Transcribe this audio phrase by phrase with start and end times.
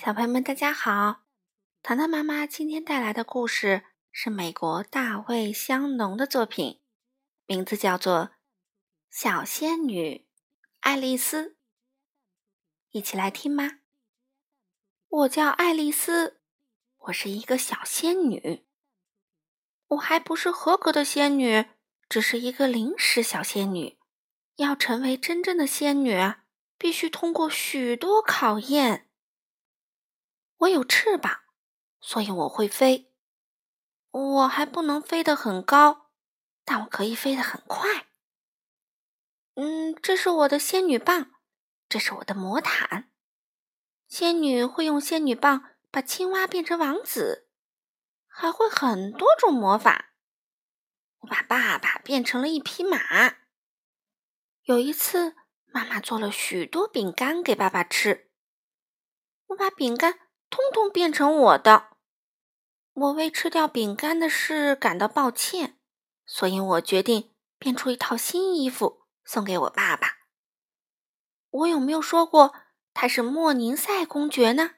[0.00, 1.24] 小朋友们，大家好！
[1.82, 3.82] 糖糖妈妈今天带来的故事
[4.12, 6.80] 是美国大卫·香农的作品，
[7.46, 8.26] 名字叫做
[9.10, 10.28] 《小仙女
[10.78, 11.42] 爱丽丝》。
[12.90, 13.80] 一起来听吗？
[15.08, 16.42] 我叫爱丽丝，
[16.98, 18.64] 我是一个小仙女。
[19.88, 21.70] 我还不是合格的仙女，
[22.08, 23.98] 只是一个临时小仙女。
[24.58, 26.16] 要成为真正的仙女，
[26.78, 29.07] 必须通过许多考验。
[30.58, 31.42] 我有翅膀，
[32.00, 33.12] 所以我会飞。
[34.10, 36.10] 我还不能飞得很高，
[36.64, 38.06] 但我可以飞得很快。
[39.54, 41.32] 嗯，这是我的仙女棒，
[41.88, 43.12] 这是我的魔毯。
[44.08, 47.48] 仙女会用仙女棒把青蛙变成王子，
[48.26, 50.14] 还会很多种魔法。
[51.18, 52.98] 我把爸爸变成了一匹马。
[54.62, 58.30] 有一次，妈妈做了许多饼干给爸爸吃，
[59.46, 60.27] 我把饼干。
[60.50, 61.90] 通通变成我的，
[62.92, 65.78] 我为吃掉饼干的事感到抱歉，
[66.26, 70.18] 所以我决定变出一套新衣服送给我爸爸。
[71.50, 72.54] 我有没有说过
[72.92, 74.76] 他是莫宁塞公爵呢？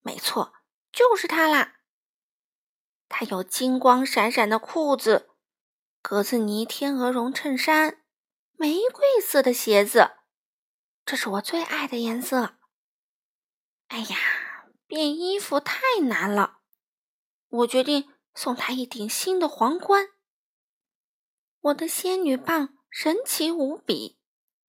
[0.00, 0.52] 没错，
[0.92, 1.76] 就是他啦。
[3.08, 5.30] 他有金光闪闪的裤子、
[6.00, 8.02] 格子呢天鹅绒衬衫、
[8.56, 10.12] 玫瑰色的鞋子，
[11.04, 12.56] 这是我最爱的颜色。
[13.88, 14.16] 哎呀！
[14.92, 16.58] 变衣服太难了，
[17.48, 20.08] 我决定送她一顶新的皇冠。
[21.60, 24.18] 我的仙女棒神奇无比，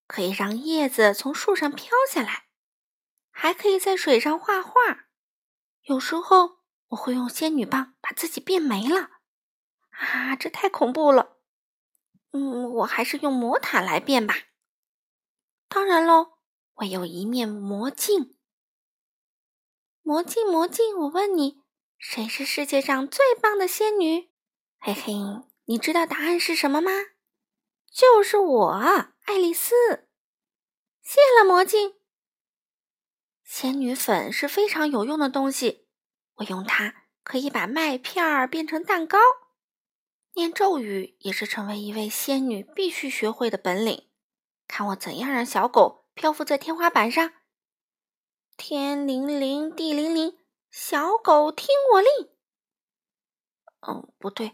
[0.08, 2.46] 可以让叶子从树上飘下来，
[3.32, 5.10] 还可以在水上画画。
[5.82, 9.10] 有时候我会用仙女棒把自己变没了，
[9.90, 11.36] 啊，这太恐怖了。
[12.32, 14.36] 嗯，我还是用魔毯来变吧。
[15.68, 16.38] 当然喽，
[16.76, 18.38] 我有一面魔镜。
[20.06, 21.62] 魔镜，魔镜，我问你，
[21.98, 24.30] 谁是世界上最棒的仙女？
[24.78, 25.14] 嘿嘿，
[25.64, 26.92] 你知道答案是什么吗？
[27.90, 28.70] 就是我，
[29.24, 29.74] 爱丽丝。
[31.02, 31.94] 谢了，魔镜。
[33.46, 35.88] 仙女粉是非常有用的东西，
[36.36, 39.18] 我用它可以把麦片儿变成蛋糕。
[40.34, 44.10] 念咒语也是成为一位仙女必须学会的本领。
[44.68, 47.32] 看我怎样让小狗漂浮在天花板上。
[48.56, 50.38] 天灵灵，地灵灵，
[50.70, 52.30] 小狗听我令。
[53.82, 54.54] 嗯，不对，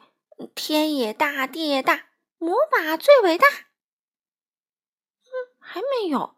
[0.56, 3.46] 天也大，地也大，魔法最伟大。
[3.48, 6.38] 嗯，还没有。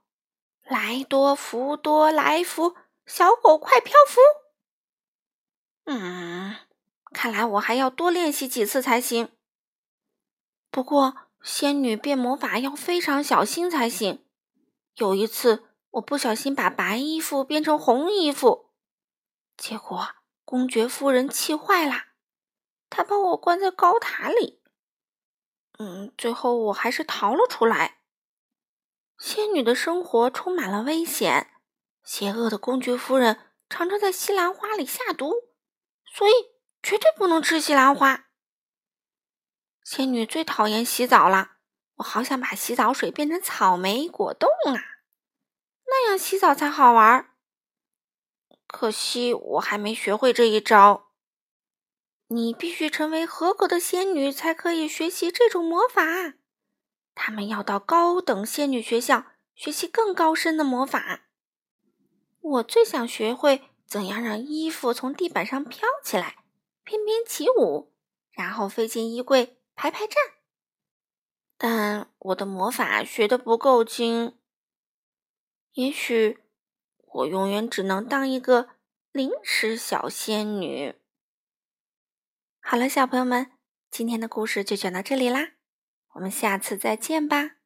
[0.63, 4.19] 来多福多来福，小狗快漂浮。
[5.85, 6.55] 嗯，
[7.13, 9.31] 看来我还要多练习几次才行。
[10.69, 14.25] 不过，仙女变魔法要非常小心才行。
[14.95, 15.67] 有一次。
[15.91, 18.71] 我不小心把白衣服变成红衣服，
[19.57, 20.15] 结果
[20.45, 22.05] 公爵夫人气坏了，
[22.89, 24.61] 她把我关在高塔里。
[25.79, 27.99] 嗯，最后我还是逃了出来。
[29.17, 31.51] 仙女的生活充满了危险，
[32.03, 35.33] 邪恶的公爵夫人常常在西兰花里下毒，
[36.05, 36.31] 所以
[36.81, 38.29] 绝对不能吃西兰花。
[39.83, 41.57] 仙女最讨厌洗澡了，
[41.95, 44.90] 我好想把洗澡水变成草莓果冻啊！
[45.93, 47.31] 那样洗澡才好玩，
[48.65, 51.09] 可惜我还没学会这一招。
[52.27, 56.35] 你必须成为合格的仙女才可以学习这种魔法。
[57.13, 61.23] 他们要到高等仙女学校学习更高深的魔法。
[62.39, 66.45] 我最想学会怎样让衣服从地板上飘起来，
[66.85, 67.93] 翩翩起舞，
[68.31, 70.15] 然后飞进衣柜排排站。
[71.57, 74.37] 但我的魔法学得不够精。
[75.73, 76.39] 也许
[77.05, 78.69] 我永远只能当一个
[79.11, 80.95] 临时小仙女。
[82.59, 83.51] 好了，小朋友们，
[83.89, 85.53] 今天的故事就讲到这里啦，
[86.15, 87.60] 我们下次再见吧。